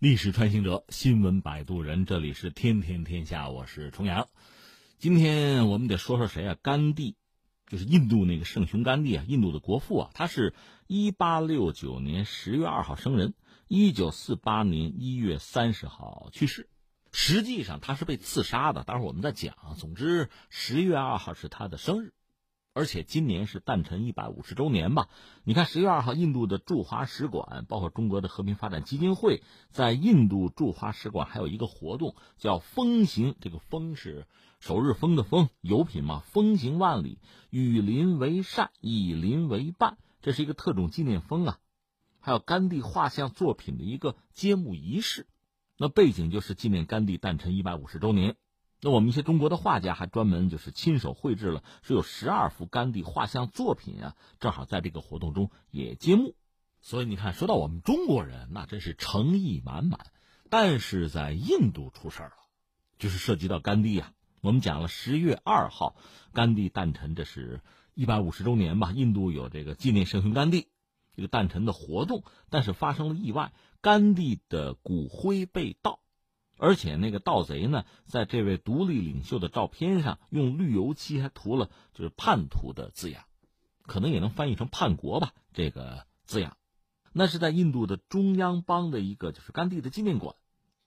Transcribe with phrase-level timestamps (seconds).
[0.00, 4.28] 历史穿行者，新闻摆渡人，这里是天天天下，我是重阳。
[4.96, 6.56] 今天我们得说说谁啊？
[6.62, 7.16] 甘地，
[7.66, 10.10] 就是印度那个圣雄甘地啊，印度的国父啊。
[10.14, 10.54] 他是
[10.86, 13.34] 一八六九年十月二号生人，
[13.66, 16.68] 一九四八年一月三十号去世。
[17.10, 19.56] 实际上他是被刺杀的，待会儿我们再讲。
[19.76, 22.12] 总之，十月二号是他的生日。
[22.78, 25.08] 而且今年是诞辰一百五十周年吧？
[25.42, 33.34] 你看十月二号，印度的驻华使馆，包括中国的和平发展基金会，在印度驻华使馆还有一个活动叫“风行”。
[33.42, 34.28] 这个“风”是
[34.60, 37.18] 首日风的“风”，油品嘛，“风行万里，
[37.50, 41.58] 与邻为善，以邻为伴”，这是一个特种纪念风啊。
[42.20, 45.26] 还有甘地画像作品的一个揭幕仪式，
[45.76, 48.36] 那背景就是纪念甘地诞辰一百五十周年。
[48.80, 56.36] 那我们一些中国的画家还专门就是亲手绘制了，是有十二幅甘地画像作品啊，正好在这个活动中也揭幕。
[56.80, 60.06] 所以你看，说到我们中国人，那真是诚意满满。
[60.48, 62.36] 但是在印度出事儿了，
[62.98, 64.12] 就是涉及到甘地啊。
[64.40, 65.96] 我们讲了十月二号，
[66.32, 67.60] 甘地诞辰，这是
[67.94, 68.92] 一百五十周年吧？
[68.92, 70.68] 印度有这个纪念圣雄甘地
[71.16, 75.98] 这个诞辰的活动，但是发生了意外，甘地的骨灰被盗。
[76.58, 83.24] 而且那个盗贼呢，在这位独立领袖的照片上用绿油漆还涂了就是叛徒的字样，
[83.86, 85.32] 可能也能翻译成叛国吧。
[85.52, 86.56] 这个字样，
[87.12, 90.34] 那是在印度的中央邦的一个就是甘地的纪念馆，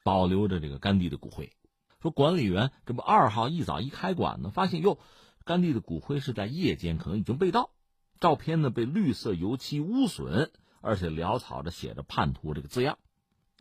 [0.03, 1.53] 保留着这个甘地的骨灰。
[2.01, 4.99] 说管理员这不二号一早一开馆呢，发现哟，
[5.45, 7.71] 甘地的骨灰是在夜间可能已经被盗，
[8.19, 12.97] 照片呢被绿色油漆污损，而且潦草着写着叛徒这个字样。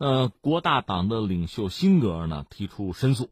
[0.01, 3.29] 呃，国大党的领袖辛格呢提出申诉，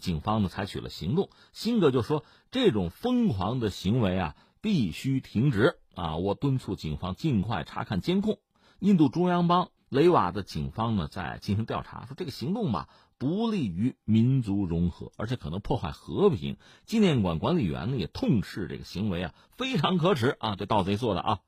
[0.00, 1.28] 警方呢采取了行动。
[1.52, 6.16] 辛格就说这种疯狂的行为啊必须停止啊！
[6.16, 8.38] 我敦促警方尽快查看监控。
[8.78, 16.56] 印度中央邦雷瓦的警方呢在进行调查，说这个行动吧不利于民族融合，而且可能破坏和平。
[16.86, 20.56] 纪念馆管理员呢也痛斥这个行为啊非常可耻啊！
[20.56, 21.40] 这盗贼做的啊。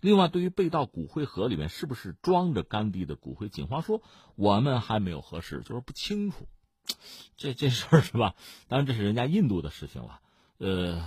[0.00, 4.02] 另外，对于被盗骨灰盒里面是不是装着甘地的骨灰，警方说
[4.34, 6.48] 我们还没有核实，就是不清楚。
[7.36, 8.34] 这这事儿是吧？
[8.68, 10.20] 当然这是人家印度的事情了。
[10.58, 11.02] 呃，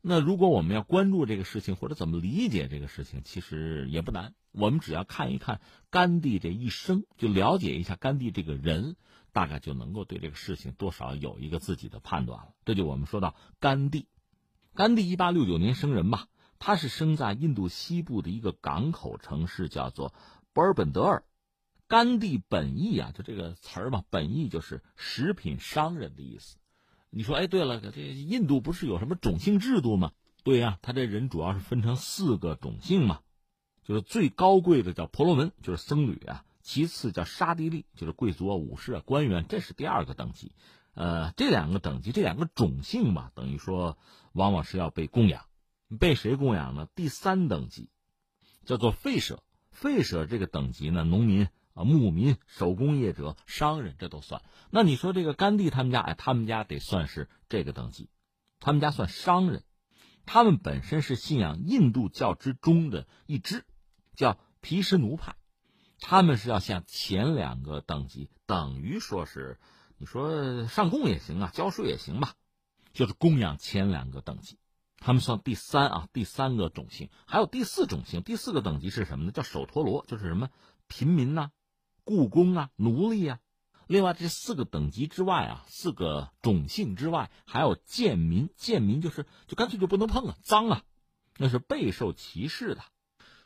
[0.00, 4.34] 那如果我们要关注这个事情或者怎么理解这个事情，其实也不难。
[4.52, 8.96] 我们只要看一看甘地这一生，就了解一下甘地这个人，
[9.32, 12.54] 大概就能够对这个事情多少有一个自己的判断了。
[12.64, 14.06] 这就我们说到甘地，
[14.74, 16.28] 甘地一八六九年生人吧。
[16.58, 20.14] 他是生在印度西部的一个港口城市，叫做
[20.52, 21.24] 博尔本德尔。
[21.88, 26.56] 甘地本意啊，就这个词儿嘛，本意就是食品商人的意思。
[27.10, 30.10] 你说，哎，对了，这印度不是有什么种姓制度吗？
[30.42, 33.20] 对呀，他这人主要是分成四个种姓嘛，
[33.84, 40.50] 就是最高贵的叫婆罗门，就是僧侣啊；其次叫沙地利，就是贵族啊、武士啊、官员，这是第二个等级。
[40.94, 43.96] 呃，这两个等级，这两个种姓吧，等于说
[44.32, 45.45] 往往是要被供养。
[45.98, 46.88] 被谁供养呢？
[46.94, 47.90] 第三等级，
[48.64, 49.42] 叫做废舍。
[49.70, 54.42] 废舍这个等级呢，农民啊、牧民、手工业者、商人，这都算。
[54.70, 58.08] 那你说这个甘地他们家，哎，他们家得算是这个等级，
[58.58, 59.62] 他们家算商人。
[60.24, 63.64] 他们本身是信仰印度教之中的一支，
[64.14, 65.36] 叫毗湿奴派。
[66.00, 69.60] 他们是要像前两个等级，等于说是，
[69.98, 72.34] 你说上供也行啊，交税也行吧，
[72.92, 74.58] 就是供养前两个等级。
[75.06, 79.30] 他们算第三啊，第三个种姓，还有第四种姓，第四个等级是什么呢？
[79.30, 80.50] 叫首陀罗，就是什么
[80.88, 81.52] 平民呐、
[82.02, 83.38] 雇工啊、奴隶啊。
[83.86, 88.50] 另外这四个等级之外啊，四个种姓之外，还有贱民。
[88.56, 90.82] 贱民就是就干脆就不能碰啊，脏啊，
[91.38, 92.82] 那是备受歧视的。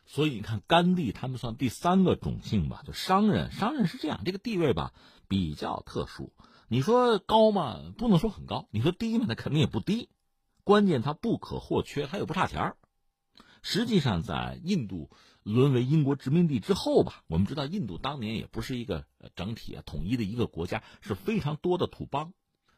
[0.06, 3.52] 所以你看甘地他们算第三个种姓吧，就商人。
[3.52, 4.94] 商人是这样，这个地位吧
[5.28, 6.32] 比较特殊。
[6.68, 7.92] 你说高吗？
[7.98, 8.66] 不能说很高。
[8.70, 9.26] 你说低吗？
[9.28, 10.08] 那肯定也不低。
[10.64, 12.76] 关键它不可或缺，它又不差钱儿。
[13.62, 15.10] 实际上，在印度
[15.42, 19.04] 沦为英国殖民地之后吧，我们知道印度当年也不是一个
[19.34, 22.32] 整体啊统一的一个国家，是非常多的土邦。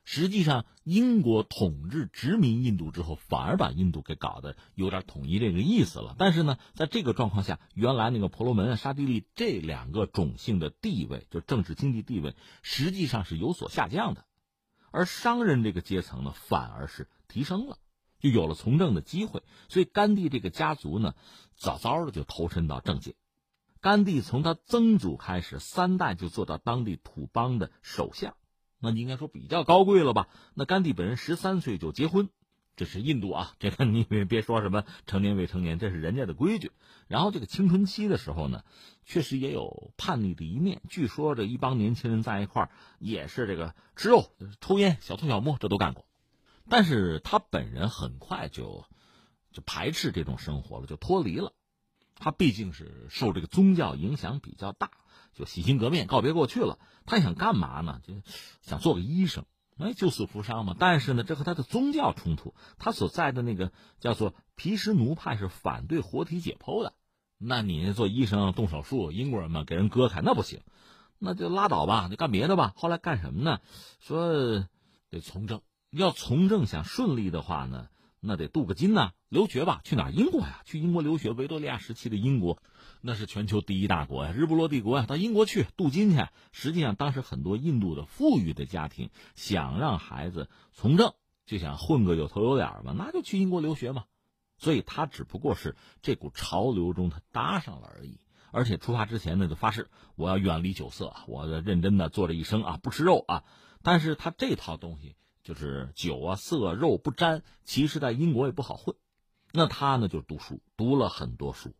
[0.04, 6.16] 实际上，英国统治殖民印度之后，反而把印度给搞得有点统一这个意思了。
[6.18, 14.24] 但是呢，在这个状况下，原来那个婆罗门啊、沙地利这两个种姓的地位，就政治经济地位，实际上是有所下降的。
[14.90, 17.78] 而商人这个阶层呢，反而是提升了。
[18.20, 21.14] 就有了从政的机会，所以甘地这个家族呢，
[21.56, 23.16] 早早的就投身到政界。
[23.80, 28.36] 甘地从他曾祖开始，三代就做到当地土邦的首相，
[28.78, 30.28] 那你应该说比较高贵了吧？
[30.54, 32.28] 那甘地本人十三岁就结婚，
[32.76, 36.70] 这是印度啊，这个你别别说什么成年未成年，这是人家的规矩。
[37.08, 38.62] 然后这个青春期的时候呢，
[39.04, 40.80] 确实也有叛逆的一面。
[40.88, 42.70] 据说这一帮年轻人在一块儿
[43.00, 44.30] 也是这个吃肉、
[44.60, 46.06] 抽烟、小偷小摸，这都干过。
[46.72, 48.86] 但是他本人很快就
[49.52, 51.52] 就排斥这种生活了，就脱离了。
[52.14, 54.90] 他毕竟是受这个宗教影响比较大，
[55.34, 56.78] 就洗心革面，告别过去了。
[57.04, 58.00] 他想干嘛呢？
[58.02, 58.14] 就
[58.62, 59.44] 想做个医生。
[59.76, 60.74] 哎，救死扶伤嘛！
[60.78, 62.54] 但是呢，这和他的宗教冲突。
[62.78, 63.70] 他所在的那个
[64.00, 66.94] 叫做毗湿奴派是反对活体解剖的。
[67.36, 70.62] 那你做医生动手术，英国人嘛，给人割开那不行，
[71.18, 72.72] 那就拉倒吧，就干别的吧。
[72.76, 73.60] 后来干什么呢？
[74.00, 74.32] 说
[75.10, 75.60] 得从政，
[75.92, 79.82] 要从政想顺利的话呢，那得镀个金呐，留学吧。
[79.84, 80.10] 去哪？
[80.10, 81.32] 英国呀，去英国留学。
[81.32, 82.62] 维多利亚时期的英国。
[83.02, 85.04] 那是全球第一大国呀，日不落帝国呀！
[85.06, 86.26] 到英国去镀金去。
[86.50, 91.12] 实际上，当时很多印度的富裕的家庭想让孩子从政，
[91.44, 94.04] 就想混个有头有脸嘛，那就去英国留学嘛。
[94.56, 98.18] 所以他只不过是这股潮流中他搭上了而已。
[98.50, 103.44] 而且出发之前呢，就发誓我要远离酒色，我认真的做这一生啊，不吃肉啊。
[103.82, 108.94] 但是他这套东西就是酒啊、色、肉不沾，其实在英国也不好混。
[109.52, 111.74] 那他呢，就读书，读了很多书。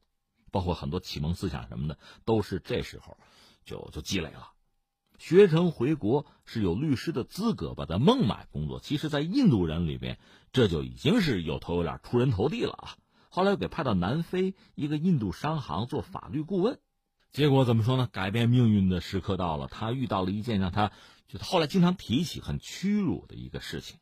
[0.50, 3.16] 包括很多启蒙思想什么的，都是这时候
[3.64, 4.50] 就就积累了。
[5.18, 8.78] 学成回国是有律师的资格吧，在孟买工作。
[8.78, 10.18] 其实，在印度人里边，
[10.52, 12.96] 这就已经是有头有脸、出人头地了啊。
[13.30, 16.78] 后来又给派到南非一个印度商行做法律顾问，
[17.30, 18.06] 结果怎么说呢？
[18.12, 20.92] 改变命运的时刻到了，他遇到了一件让他
[21.32, 23.98] 就后来经常提起很屈辱的一个事情，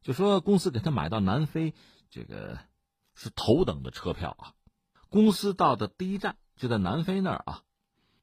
[0.00, 1.74] 就说公司给他买到南非
[2.08, 2.56] 这个
[3.16, 4.54] 是头等的车票啊。
[5.08, 7.62] 公司到的第一站就在南非那儿啊，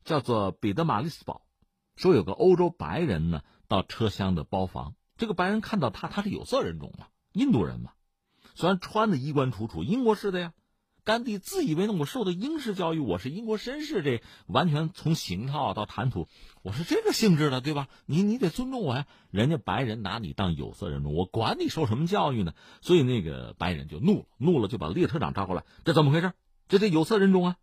[0.06, 1.46] 叫做彼得马利斯堡。
[1.98, 7.92] 说有个欧洲白人呢到车厢的包房，这个白人看到他，他是有色人种嘛，印度人嘛，
[8.56, 10.54] 虽然穿的衣冠楚楚，英国式的呀。
[11.10, 16.28] 甘地自以为呢，我受的英式教育，我是英国绅士，这完全从形套到谈吐，
[16.62, 17.88] 我是这个性质的，对吧？
[18.06, 19.08] 你你得尊重我呀。
[19.32, 22.54] 人家白人拿你当有色人种，我管你受什么教育呢？
[22.82, 26.34] 所以那个白人就怒了，怒了就把列车长招过来，这怎么回事？
[26.68, 27.56] 这这有色人种啊，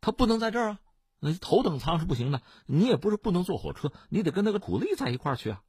[0.00, 0.80] 他不能在这儿啊，
[1.20, 2.40] 那头等舱是不行的。
[2.64, 5.60] 你也不是不能坐火车，你得跟那个苦力在一块儿去啊。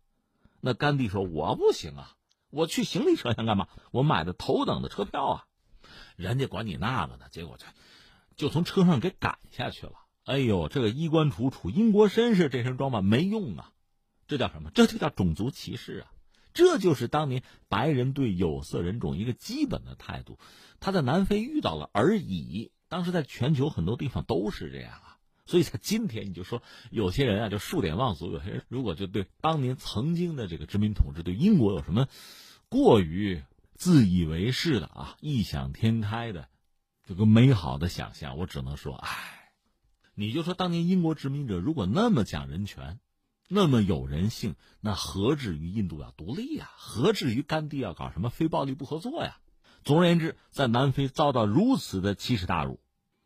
[0.62, 2.14] 那甘地说：“我不行啊，
[2.52, 3.68] 我去行李车厢干嘛？
[3.92, 5.44] 我买的头等的车票啊。”
[6.18, 7.66] 人家管你那个呢，结果就
[8.36, 9.94] 就从车上给赶下去了。
[10.26, 13.72] 哎呦，这个衣冠楚楚英国绅士这身装扮没用啊，
[14.28, 14.72] 这叫什么？
[14.74, 16.12] 这就叫种族歧视啊！
[16.54, 20.40] 这就是当年白人对有色人种一个基本的态度。
[20.80, 22.72] 他在南非遇到了而已。
[22.90, 32.08] 当时在全球很多地方都是这样啊，所以在今天你就说有些人啊就数典忘祖，有些人如果就对当年曾经的这个殖民统治对英国有什么
[32.70, 33.44] 过于
[33.78, 36.50] 自以为是的啊异想天开的
[37.06, 39.52] 这个美好的想象，我只能说，唉，
[40.16, 43.00] 你就说当年英国殖民者如果那么讲人权，
[43.48, 46.72] 那么有人性，那何至于印度要独立呀？
[46.76, 49.38] 何至于甘地要搞什么非暴力不合作呀？
[49.84, 52.82] 总而言之，在南非遭到如此的奇耻大辱，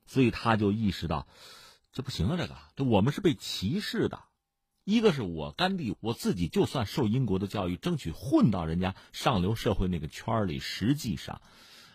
[0.06, 1.28] 所以他就意识到，
[1.94, 2.36] 这不行啊！
[2.38, 4.22] 这个，这我们是被歧视的。
[4.84, 11.42] 一个是我甘地，我自己就算受英国的教育，争取混到人家上流社会那个圈里，实际上，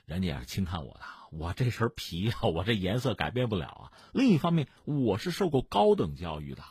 [0.04, 1.00] 人家也是轻看我的。
[1.32, 3.92] 我这身皮啊，我这颜色改变不了啊。
[4.12, 6.62] 另一方面，我是受过高等教育的，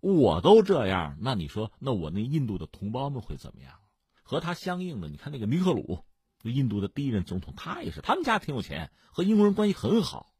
[0.00, 3.74] 我都这样，那你说，那我那印度的同胞们会怎么样？
[4.22, 6.04] 和他相应的，你看那个尼赫鲁。
[6.42, 10.32] 印度的第一任总统，他也是，他们家挺有钱，和英国人关系很好，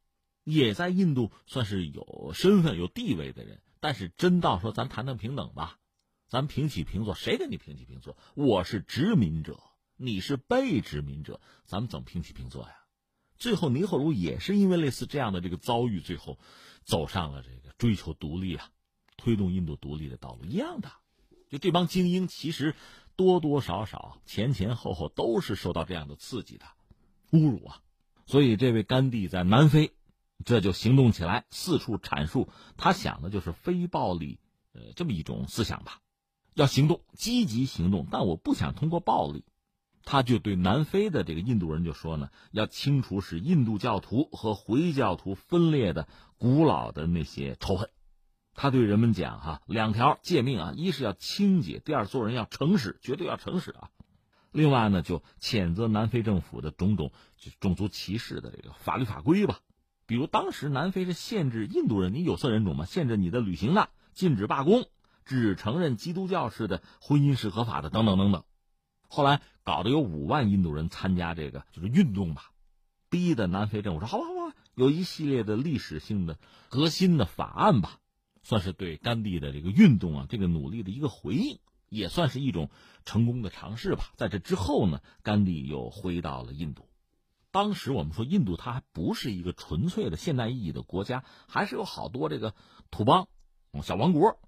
[0.45, 3.61] 也在印度算是有身份、有地位的人。
[3.87, 5.79] 但是真到说咱谈谈平等吧，
[6.27, 8.17] 咱平起平坐，谁跟你平起平坐？
[8.35, 9.61] 我是殖民者，
[9.97, 12.75] 你是被殖民者，咱们怎么平起平坐呀？
[13.39, 16.37] 最后，尼赫鲁也是因为类似这样的这个遭遇，最后
[16.83, 18.71] 走上了这个追求独立啊，
[19.17, 20.91] 推动印度独立的道路一样的。
[21.49, 22.75] 就这帮精英，其实。
[23.15, 26.67] 多多少少前前后后都是受到这样的刺激的
[27.31, 27.81] 侮辱啊，
[28.27, 29.93] 所以这位甘地在南非，
[30.45, 34.39] 这就行动起来，四处阐述他想的就是非暴力，
[34.73, 36.01] 呃，这么一种思想吧，
[36.55, 39.45] 要行动，积极行动，但我不想通过暴力，
[40.05, 47.91] 他就对南非的这个印度人就说呢，要清除使印度教徒和回教徒分裂的古老的那些仇恨。
[48.59, 53.91] 他对人们讲：“哈，两条诫命啊，一是要清洁，第二做人要诚实，绝对要诚实啊。
[54.51, 59.61] 另外呢，就谴责南非政府的种种就种族歧视的这个法律法规吧。
[60.07, 64.87] 比如当时南非是限制印度人，你有色人种嘛，限制你的旅行的，禁止罢工，
[65.25, 68.45] 只承认基督教式的婚姻是合法的，等等等等。
[69.09, 72.53] 后来搞得有五万印度人参加这个就是运动吧，
[73.11, 77.99] 逼的南非政府说好吧好吧，有一系列的历史性的革新的法案吧，
[78.43, 81.59] 算是对甘地的这个运动啊这个努力的一个回应，
[81.89, 82.71] 也算是一种
[83.05, 84.13] 成功的尝试吧。
[84.15, 86.86] 在这之后呢，甘地又回到了印度。
[87.57, 92.55] 当时我们说印度它还不是一个纯粹的现代意义的国家，还是有好多这个
[92.91, 93.29] 土邦、
[93.83, 94.39] 小王国，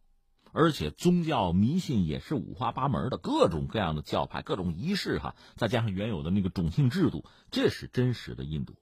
[0.52, 8.74] 而且宗教迷信也是五花八门的，各种各样的教派、各种仪式哈，再加上原有的那个种姓制度，这是真实的印度。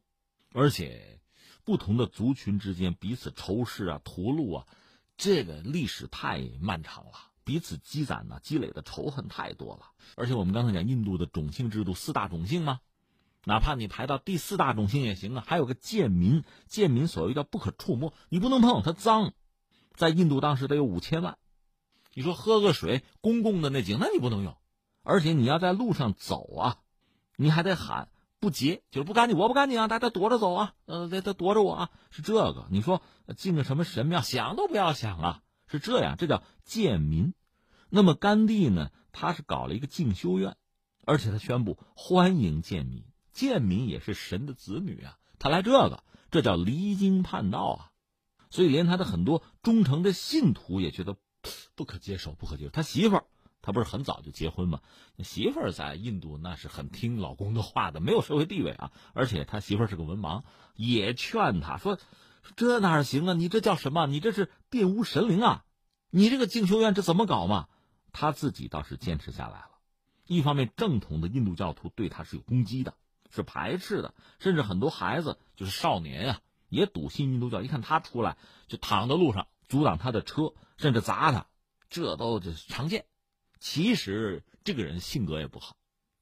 [0.52, 1.20] 而且
[1.62, 4.66] 不同的族群之间彼此仇视啊、屠戮啊，
[5.16, 7.12] 这个历史太漫长了，
[7.44, 9.92] 彼此积攒呢、积累的仇恨太多了。
[10.16, 12.80] 而且我们刚才讲印度的种姓制度，四大种姓吗？
[13.48, 19.34] 哪怕你排到第四大种姓也行啊，还有个贱民，贱民所谓叫不可触摸，你不能碰它脏。
[19.94, 21.38] 在印度当时得有五千万，
[22.12, 24.56] 你说喝个水，公共的那井那你不能用，
[25.04, 26.78] 而且你要在路上走啊，
[27.36, 28.08] 你还得喊
[28.40, 32.66] 不洁，就是不干净，我不干净啊，大家躲着走啊，呃，得得躲着我啊，是这个。
[32.70, 33.00] 你说
[33.36, 37.32] 进个什么神庙，想都不要想啊，是这样，这叫贱民。
[37.90, 40.56] 那么甘地呢，他是搞了一个静修院，
[41.04, 43.04] 而且他宣布欢迎贱民。
[43.36, 47.80] 贱民也是神的子女啊，他来这个，这叫离经叛道啊，
[48.48, 51.18] 所以连他的很多忠诚的信徒也觉得
[51.74, 52.70] 不可接受，不可接受。
[52.70, 53.24] 他媳妇儿，
[53.60, 54.80] 他不是很早就结婚吗？
[55.22, 60.42] 媳妇儿在印度那是很听老公的话的，没有社会地位啊，而且他媳妇儿是个文盲，
[60.74, 61.98] 也劝他说
[62.56, 63.34] ：“这哪行啊？
[63.34, 64.06] 你这叫什么？
[64.06, 65.64] 你这是玷污神灵啊！
[66.10, 67.68] 你这个静修院这怎么搞嘛？”
[68.12, 69.70] 他自己倒是坚持下来了。
[70.26, 72.94] 一方面，正统的印度教徒对他是有攻击的。
[73.30, 77.62] 是排斥的，甚至很多孩子就是少年啊，也笃信印度教。
[77.62, 81.46] 一看他出来，就躺在路上阻挡他的车，甚至砸他，
[81.88, 83.04] 这都就是常见。
[83.58, 85.76] 其实这个人性格也不好，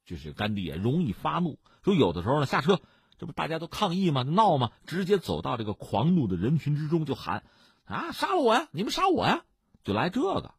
[0.04, 1.58] 就是甘地也容易发怒。
[1.82, 2.80] 说有的时候呢，下车，
[3.18, 4.22] 这不大家都抗议吗？
[4.22, 4.72] 闹吗？
[4.86, 7.44] 直接走到这个狂怒的人群之中就喊
[7.84, 8.68] ：“啊，杀了我呀！
[8.72, 9.44] 你们杀我呀！”
[9.84, 10.54] 就来这个。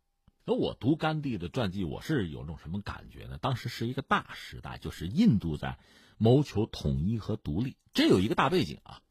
[0.45, 3.39] 那我读甘地的传记，我是有种什么感觉呢？
[3.39, 5.79] 当时是一个大时代，就是印度在。
[6.17, 9.01] 谋求统一和独立，这有一个大背景啊，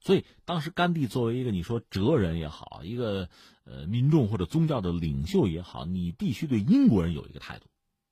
[0.00, 3.28] 所以当时甘地作为一个你说哲人也好，一个
[3.64, 7.66] 呃民众或者宗教的领袖也好，你必须对英国人有一个态度，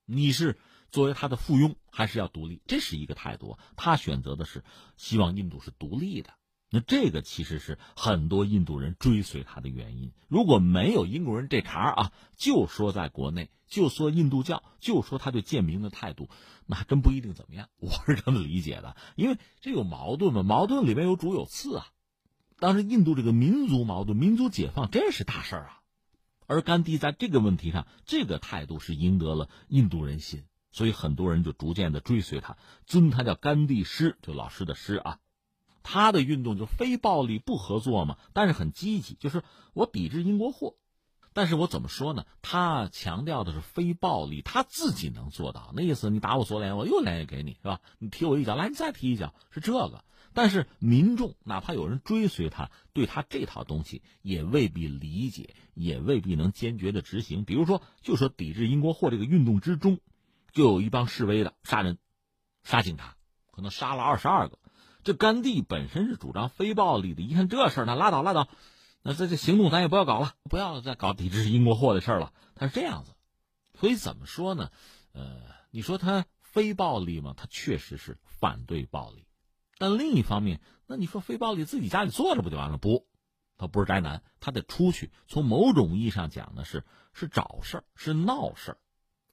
[0.05, 0.59] 你是
[0.91, 2.61] 作为他的附庸，还是要独立？
[2.67, 3.59] 这是一个态度。
[3.77, 4.63] 他选择的是
[4.97, 6.35] 希望印度是独立的。
[6.75, 10.13] 那这个其实是很多印度人追随他的原因。
[10.27, 16.29] 如果没有英国人这茬啊，就说在国内，就说印度教，就说他对建民的态度，
[16.67, 17.69] 那还真不一定怎么样。
[17.79, 21.87] 我是这么理解的，因为这有矛盾嘛，矛盾里面有主有次啊。
[22.59, 25.81] 当时印度这个民族矛盾、民族解放，这是大事儿啊。
[26.49, 35.19] 而甘地在这个问题上，这个态度是赢得了印度人心，所以很多人就逐渐的追随他，尊他叫甘地师，就老师的师啊。
[35.85, 40.75] 他的运动就非暴力不合作嘛，但是很积极，就是我抵制英国货，
[41.33, 42.25] 但是我怎么说呢？
[42.43, 45.73] 他强调的是非暴力，他自己能做到。
[45.77, 47.81] 那意思，你打我左脸，我右脸也给你，是吧？
[47.99, 50.05] 你踢我一脚，来你再踢一脚，是这个。
[50.33, 57.45] 但是民众哪怕有人追随他，对他这套东西也未必理解，也未必能坚决的执行。
[57.45, 60.01] 比如说，就说抵制英国货这个运动之中，
[60.53, 61.99] 就有一帮示威的杀人，
[62.65, 63.17] 杀警察，
[63.53, 64.59] 可能杀了二十二个。
[65.05, 68.49] 这甘地本身是主张非暴力的，一看这事儿，那拉倒拉倒，
[69.03, 72.33] 那这这行动咱也不要搞了，不要再搞抵制英国货的事儿了。
[72.55, 73.13] 他是这样子，
[73.79, 74.71] 所以怎么说呢？
[75.13, 77.35] 呃，你说他非暴力吗？
[77.37, 79.27] 他确实是反对暴力，
[79.77, 82.79] 但另一方面，那你说非暴力自己家里坐着不就完了？
[82.79, 83.07] 不，
[83.59, 85.13] 他不是宅男，他得出去。
[85.29, 86.83] 从某种意义上讲呢，是
[87.13, 88.79] 是找事儿，是闹事儿，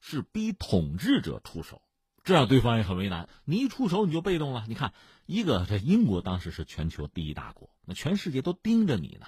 [0.02, 1.82] 是逼统治者出手。
[2.24, 4.64] 这样对方也很为难，你一出手你就被动了。
[4.68, 4.94] 你看，
[5.26, 9.26] 一个这英国当时是全球第一大国，那全世界都盯着你呢。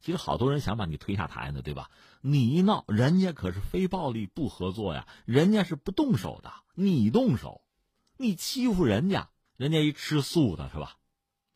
[0.00, 1.90] 其实好多人想把你推下台呢，对吧？
[2.22, 7.60] 你一闹，人家可是非暴力不合作呀，人家是不动手的，你动手，
[8.16, 9.28] 你欺负人家，
[9.58, 10.96] 人家一吃素的是吧？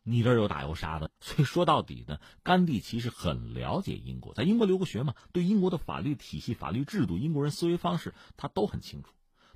[0.02, 1.10] 你这又打又杀的。
[1.20, 9.08] 所以说到底呢，甘地其实很了解英国，在英国留过学嘛，对英国的法律体系、法律制度、英国人思维方式，他都很清楚。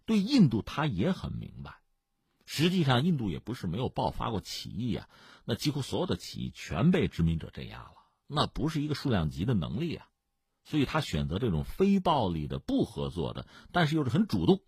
[0.08, 1.82] 对印度，他也很明白。
[2.46, 5.06] 实际上，印度也不是没有爆发过起义啊。
[5.44, 7.92] 那几乎所有的起义全被殖民者镇压了，
[8.26, 10.08] 那不是一个数量级的能力啊。
[10.64, 14.62] 所以他选择这种非暴力的、不合作的，但是又是很主动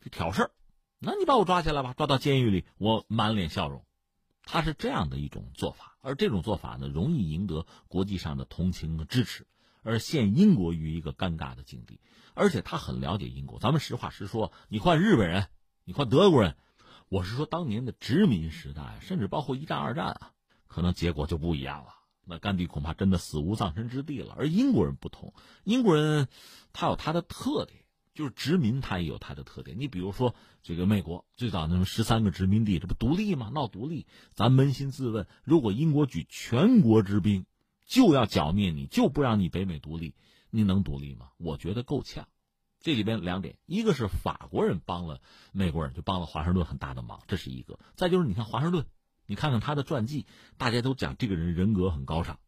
[0.00, 0.52] 去挑事儿。
[1.00, 3.84] 那你把我抓起来吧，抓到监狱里，我满脸笑容。
[4.44, 9.44] 他是这样的一种做法，而这种做法呢，容易赢得国际上的同情和支持。
[9.84, 12.00] 而陷英国于一个尴尬的境地，
[12.34, 13.60] 而且他很了解英国。
[13.60, 15.46] 咱们实话实说，你换日本人，
[15.84, 16.56] 你换德国人，
[17.08, 20.32] 我是说当年的殖民时代，甚至包括一战、二战啊，
[20.66, 21.90] 可能结果就不一样了。
[22.24, 24.34] 那甘地恐怕真的死无葬身之地了。
[24.38, 26.26] 而英国人不同，英国人
[26.72, 29.78] 他有他的特点，就是殖民他也有他的特点。
[29.78, 33.50] 你比如说这个美国最早那么十三个殖民地，这不独立吗？
[33.52, 37.44] 闹独立，咱扪心自问，如果英国举全国之兵
[37.86, 40.14] 就要剿灭你，就不让你北美独立，
[40.50, 41.30] 你能独立吗？
[41.38, 42.28] 我觉得够呛。
[42.80, 45.20] 这里边两点，一个是法国人帮了
[45.52, 47.78] 美国人，就帮了华盛顿很大的忙，这是一个。
[47.96, 48.86] 再就是你看华盛顿。
[49.26, 50.26] 你看看他的传记，
[50.58, 52.38] 大家都讲这个人人格很高尚，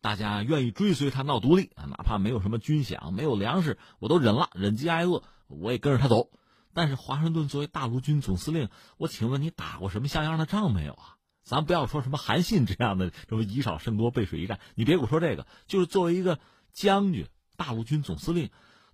[0.00, 6.30] 大家愿意追随他闹独立啊，哪怕没有什么军饷、没有粮食，我都忍了，忍饥挨饿，我也跟着他走。
[6.72, 11.16] 但是华盛顿作为大陆军总司令，我请问你打过什么像样的仗没有啊？
[11.42, 16.38] 咱不要说什么韩信这样的什么以少胜多、背水一战，你别给我说这个，就是作为一个
[16.72, 18.50] 将军、大陆军总司令，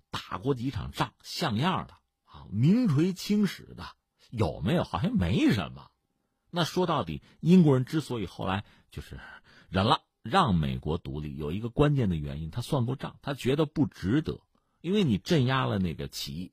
[0.09, 1.93] 打过几场仗像样的
[2.25, 3.85] 啊，名垂青史的
[4.31, 4.83] 有没有？
[4.83, 5.89] 好像没什么。
[6.51, 9.19] 那说到底，英国人之所以后来就是
[9.69, 14.41] 忍了，让美国独立，有一个关键的原因，他算过账，他觉得不值得，
[14.81, 16.51] 因为你镇压了那个起义，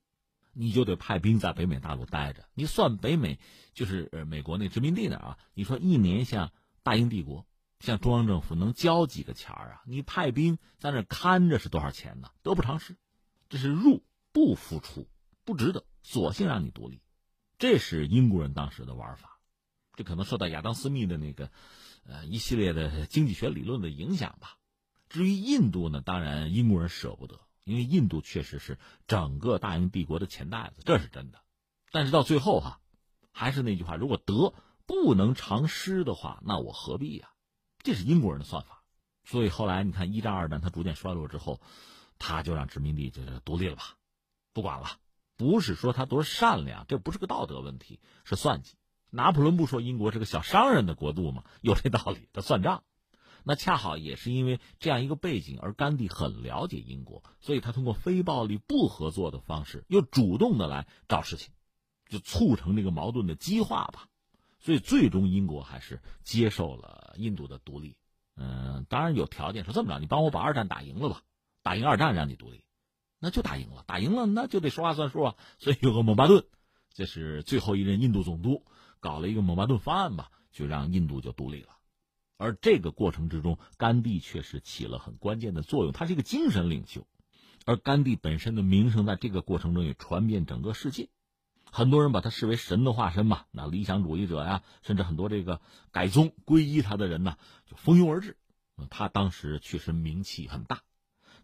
[0.57, 2.49] 你就得派兵在北美大陆待着。
[2.55, 3.39] 你算北美，
[3.73, 7.45] 就是呃美国那殖民地那啊，你说一年像大英帝国，
[7.79, 9.81] 像中央政府能交几个钱儿啊？
[9.85, 12.31] 你派兵在那看着是多少钱呢？
[12.41, 12.97] 得不偿失，
[13.49, 15.07] 这是入不敷出，
[15.45, 17.01] 不值得，索性让你独立，
[17.59, 19.39] 这是英国人当时的玩法。
[19.95, 21.51] 这可能受到亚当·斯密的那个，
[22.05, 24.57] 呃，一系列的经济学理论的影响吧。
[25.09, 31.39] 至于印度呢，当然英国人舍不得，因为印度确实是整个大英帝国的钱袋子，这是真的。
[31.91, 32.79] 但是到最后哈，
[33.31, 34.53] 还是那句话，如果得
[34.85, 37.29] 不能偿失的话，那我何必呀？
[37.83, 38.83] 这是英国人的算法。
[39.25, 41.59] 所以后来你看一战、二战，他逐渐衰落之后，
[42.17, 43.97] 他就让殖民地就是独立了吧，
[44.53, 44.87] 不管了。
[45.35, 48.75] 不是说他多善良，这不是个道德问题，是算计。
[49.09, 51.43] 拿破仑不说英国是个小商人的国度吗？
[51.61, 52.83] 有这道理，他算账。
[53.47, 61.53] 那恰好也是因为这样一个背景，而甘地很了解英国，所以他通过非暴力、不合作的方式，又主动的来找事情，
[62.09, 64.09] 就促成这个矛盾的激化吧。
[64.59, 67.95] 所以最终英国还是接受了印度的独立。
[68.35, 71.21] 嗯，当然有条件，说这么着，你帮我把二战打赢了吧，
[71.63, 72.65] 打赢二战让你独立，
[73.17, 75.35] 那就打赢了，打赢了那就得说话算数啊。
[75.57, 76.43] 所以有个蒙巴顿，
[76.93, 78.65] 这是最后一任印度总督。
[78.99, 81.76] 搞了一个蒙巴顿方案吧，就让印度就独立了。
[82.37, 87.05] 而这个过程之中，甘地确实起了很关键的作用，他是一个精神领袖。
[87.65, 91.09] 而甘地本身的名声在这个过程中也传遍整个世界，
[91.69, 93.45] 很多人把他视为神的化身嘛。
[93.51, 95.59] 那理想主义者呀，甚至很多这个
[95.91, 98.37] 改宗皈依他的人呢，就蜂拥而至。
[98.89, 100.81] 他当时确实名气很大。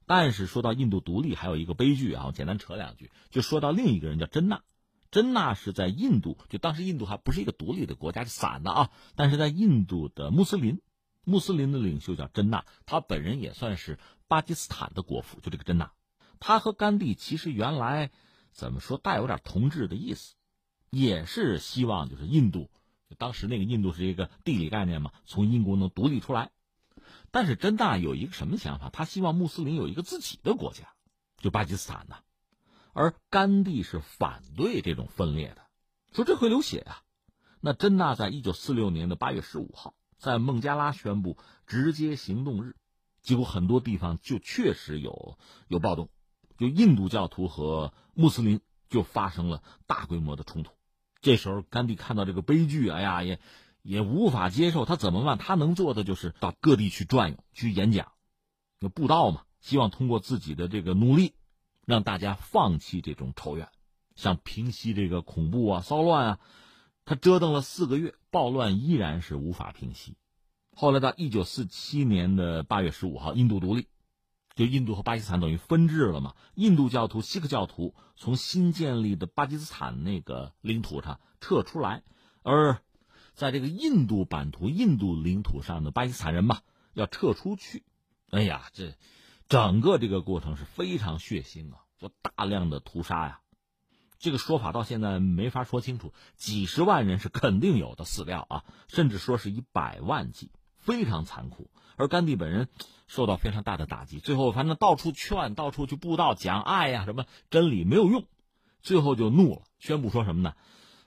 [0.05, 4.61] 但是说到印度独立，还有一个悲剧啊，我简单扯两句，就说到另一个人叫真纳。
[5.13, 8.89] 真纳是在印度，就当时印度还不是一个独立的国家，是散的啊。
[9.15, 10.81] 但是在印度的穆斯林，
[11.23, 15.39] 穆斯林的领袖叫真纳，他本人也算是巴基斯坦的国父。
[15.39, 15.91] 就这个真纳，
[16.39, 18.09] 他和甘地其实原来
[18.51, 20.33] 怎么说带有点同志的意思，
[20.89, 22.71] 也是希望就是印度，
[23.19, 26.49] 当时那个印度是一个地理概念嘛，从英国能独立出来。
[27.29, 28.89] 但是真纳有一个什么想法？
[28.89, 30.91] 他希望穆斯林有一个自己的国家，
[31.37, 32.15] 就巴基斯坦呢。
[32.93, 35.61] 而甘地是反对这种分裂的，
[36.13, 37.01] 说这会流血啊。
[37.59, 42.75] 那真纳在一九四六年的八月十五号，在孟加拉宣布直接行动日，
[43.21, 46.09] 几乎很多地方就确实有有暴动，
[46.57, 50.71] 就印度教徒和穆斯林就发生了大规模的冲突。
[51.21, 53.39] 这时候甘地看到这个悲剧，哎呀，也
[53.81, 54.85] 也无法接受。
[54.85, 55.37] 他怎么办？
[55.37, 58.11] 他能做的就是到各地去转悠、去演讲，
[58.79, 61.33] 就布道嘛，希望通过自己的这个努力。
[61.85, 63.67] 让大家放弃这种仇怨，
[64.15, 66.39] 想平息这个恐怖啊、骚乱啊，
[67.03, 70.15] 他折腾了四个月，暴乱依然是无法平息。
[70.75, 73.87] 后来到一九四七年的八月十五号，印度独立，
[74.55, 76.35] 就印度和巴基斯坦等于分治了嘛。
[76.55, 82.03] 印度教徒、锡克教徒从新建立的巴基斯坦那个领土上撤出来，
[82.43, 82.79] 而
[83.33, 86.61] 在这个印度版图、印度领土上的巴基斯坦人嘛，
[86.93, 87.83] 要撤出去。
[88.29, 88.95] 哎呀，这。
[89.47, 93.41] 整个这个过程是非常血腥啊，就大量的屠杀呀，
[94.19, 101.69] 这个说法到现在没法说清楚，几十万人是肯定有的死掉啊，甚至说是以百万计，非常残酷。
[101.95, 102.69] 而甘地本人
[103.05, 108.25] 受到非常大的打击，最后反正到处劝，到处去布道讲爱呀，什么真理没有用，
[108.81, 110.55] 最后就怒了，宣布说什么呢？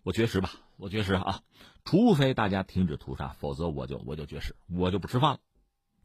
[0.05, 1.40] 我绝食吧，我绝食啊，
[1.85, 5.38] 除非大家停止屠杀，否则我就我就绝食，我就不吃饭了。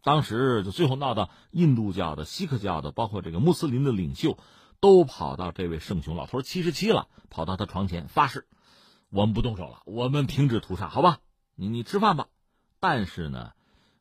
[0.04, 4.38] 当时就最后闹到印度教的、锡克教的，包括这个穆斯林的领袖，
[4.80, 8.48] 都跑到这位圣雄老头七十七了，跑到他床前发誓：
[9.10, 11.20] 我们不动手了，我们停止屠杀，好吧？
[11.56, 12.28] 你你吃饭吧。
[12.80, 13.52] 但是呢，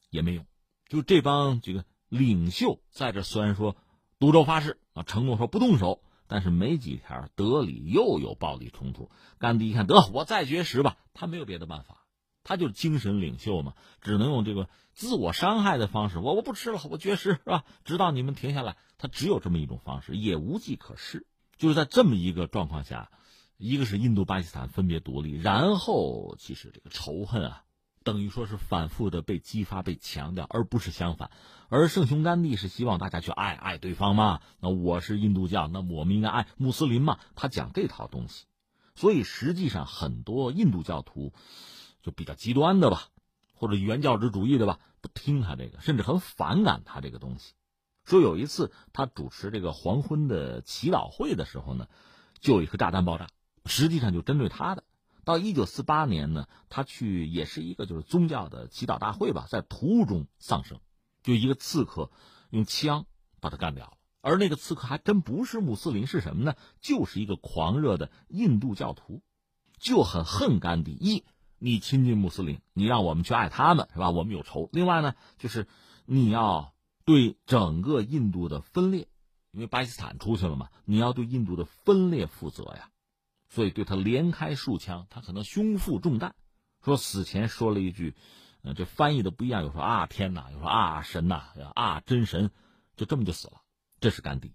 [0.08, 0.46] 也没用。
[0.88, 3.76] 就这帮这个领袖在这，虽然说
[4.18, 9.10] 赌咒发誓啊，承诺说不动手，但是没几天，德里又有暴力冲突。
[9.38, 11.99] 甘地一看，得我再绝食吧，他没有别的办法，
[12.42, 17.64] 他就精神领袖嘛，只能用这个自我伤害的方式，我我不吃了，我绝食是吧？
[17.84, 21.26] 直到你们停下来，他只有这么一种方式，也无计可施。
[21.56, 23.10] 就是在这么一个状况下，
[23.56, 27.64] 一个是印度、巴基斯坦分别独立，然后其实这个仇恨啊。
[28.02, 31.30] 等于说是反复的被激发、被强调，而不是相反。
[31.68, 34.40] 而圣雄甘地是希望大家去爱爱对方嘛？
[34.58, 37.18] 那我是印度教，那我们应该爱穆斯林嘛？
[37.36, 38.46] 他讲这套东西，
[38.94, 41.34] 所以实际上很多印度教徒
[42.02, 43.08] 就比较极端的吧，
[43.54, 47.54] 或者原教旨主义的吧，不听他这个，甚至很反感他这个东西。
[48.04, 51.88] 说有一次他主持这个黄昏的祈祷会的时候呢，
[52.40, 53.28] 就有一颗炸弹爆炸，
[53.66, 54.84] 实际上就针对他的。
[55.22, 60.80] 到一九四八年呢，他去也是一个就是宗教的祈祷大会吧，在途中丧生，
[61.22, 62.10] 就一个刺客
[62.48, 63.04] 用枪
[63.38, 63.92] 把他干掉了。
[64.22, 66.54] 而那个刺客还真不是穆斯林，是什么呢？
[66.80, 69.22] 就是一个狂热的印度教徒，
[69.78, 70.92] 就很恨甘地。
[70.92, 71.24] 一，
[71.62, 74.10] 你亲近穆斯林，你让我们去爱他们，是吧？
[74.10, 74.70] 我们有仇。
[74.72, 75.68] 另外呢，就是
[76.06, 76.72] 你要
[77.04, 79.08] 对整个印度的分裂，
[79.52, 82.88] 因为巴基斯坦出去了嘛，你要对印度的分裂负责呀。
[83.50, 86.34] 所以对他连开数枪，他可能胸负重担。
[86.82, 88.14] 说死前说了一句，
[88.62, 91.42] 呃，这翻译的不一样，有说啊天哪，有说啊神呐，
[91.74, 92.50] 啊真神，
[92.96, 93.60] 就这么就死了。
[94.00, 94.54] 这是甘地。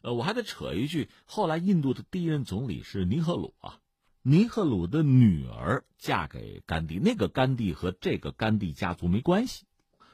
[0.00, 3.80] 呃，我还得扯一句，后来印度的第一任总理是尼赫鲁啊，
[4.28, 9.66] 尼赫鲁的女儿嫁给甘地，那个甘地和这个甘地家族没关系，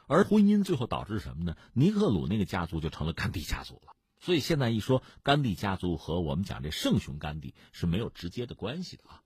[0.06, 1.56] 而婚姻最后导致什么呢？
[1.72, 3.94] 尼赫鲁那个家族就成了甘地家族了。
[4.20, 9.22] 所以现在一说甘地家族和我们讲这圣雄甘地是没有直接的关系的啊。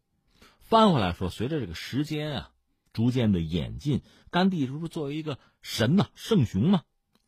[0.61, 2.51] 翻回来说，随着这个时间啊
[2.93, 6.85] 逐渐的演进，甘地不是作为一个神呐、圣雄嘛，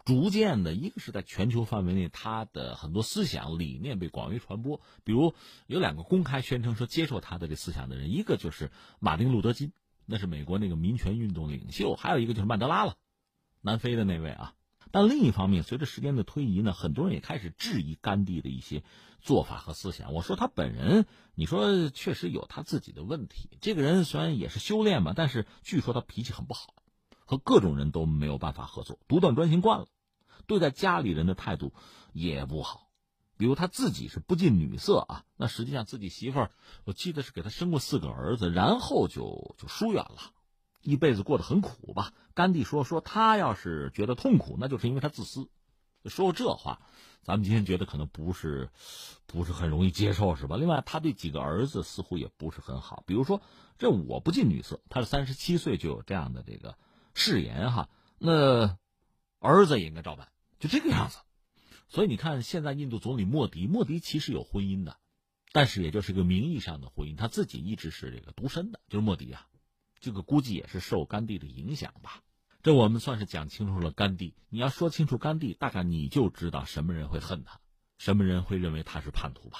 [0.08, 4.80] 逐渐的一个是在全球范围内，他的很多思想理念被广为传播。
[5.04, 5.34] 比如
[5.66, 9.74] 有两个公开宣称说接受他的这思想的人，一个就是马丁路德金，
[10.06, 12.94] 那是美国那个民权运动领袖；还有一个就是曼德拉了，
[13.60, 14.54] 南非的那位啊。
[14.90, 18.82] 但另一方面，随着时间的推移呢，很多人也开始质疑甘地的一些
[19.20, 20.14] 做法和思想。
[20.14, 23.50] 我说他本人，你说确实有他自己的问题。
[23.60, 26.72] 这个人虽然也是修炼嘛，但是据说他脾气很不好，
[27.26, 29.88] 和各种人都没有办法合作，独断专行惯了，
[30.48, 31.72] 对待家里人的态度
[32.12, 32.88] 也不好。
[33.36, 36.50] 比如他自己是不近女色啊，那实际上自己媳妇儿，
[36.84, 40.32] 我记得是给他生过四个儿子，然后就就疏远了。
[40.82, 42.12] 一辈子过得很苦吧？
[42.34, 45.48] 甘地说：“说他要是觉得痛苦，那就是因为他自私。”
[46.06, 46.80] 说这话，
[47.22, 48.70] 咱们今天觉得可能不是，
[49.26, 50.56] 不是很容易接受，是吧？
[50.56, 53.02] 另外，他对几个儿子似乎也不是很好。
[53.06, 53.42] 比如说，
[53.76, 56.76] 这我不近女色，他是三十七岁就有这样的这个
[57.14, 57.88] 誓言哈。
[58.18, 58.78] 那
[59.40, 61.18] 儿子也应该照办，就这个样子。
[61.88, 64.98] 所以你看，现在印度总理莫迪，莫迪其实有婚姻的，
[65.52, 69.46] 但是也就是个名义上的婚姻，他自己一直是这个独身的，就是莫迪啊。
[70.00, 72.22] 这个估计也是受甘地的影响吧，
[72.62, 74.34] 这我们算是讲清楚了甘地。
[74.48, 77.60] 你要说清楚甘地，大概你就知道什么人会恨他，
[77.96, 79.58] 什么人会认为他是叛徒吧。